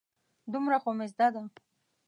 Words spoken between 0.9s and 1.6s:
مې زده ده.